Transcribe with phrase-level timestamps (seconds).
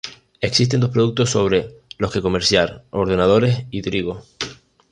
[0.39, 4.23] Existen dos productos sobre los que comerciar, ordenadores y trigo.